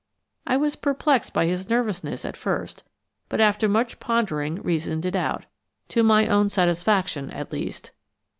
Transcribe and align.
I 0.47 0.57
was 0.57 0.75
perplexed 0.75 1.31
by 1.31 1.45
his 1.45 1.69
nervousness 1.69 2.25
at 2.25 2.35
first, 2.35 2.83
but 3.29 3.39
after 3.39 3.69
much 3.69 3.99
pondering 3.99 4.55
reasoned 4.63 5.05
it 5.05 5.15
out, 5.15 5.45
to 5.89 6.01
my 6.01 6.25
own 6.25 6.49
satisfaction 6.49 7.29
at 7.29 7.51
least. 7.53 7.91